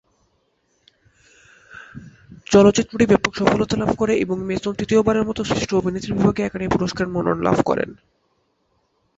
চলচ্চিত্রটি 2.47 3.05
ব্যাপক 3.07 3.31
সফলতা 3.35 3.75
লাভ 3.77 3.91
করে 3.95 4.13
এবং 4.17 4.37
মেসন 4.49 4.73
তৃতীয়বারের 4.75 5.27
মত 5.27 5.37
শ্রেষ্ঠ 5.41 5.69
অভিনেত্রী 5.75 6.11
বিভাগে 6.13 6.41
একাডেমি 6.43 6.73
পুরস্কারের 6.73 7.13
মনোনয়ন 7.13 7.39
লাভ 7.47 7.57
করেন। 7.65 7.89